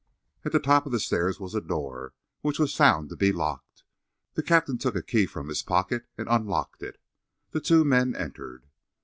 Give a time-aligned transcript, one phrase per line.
[0.43, 3.83] At the top of the stairs was a door, which was found to be locked.
[4.33, 6.99] The captain took a key from his pocket and unlocked it.
[7.51, 8.65] The two men entered.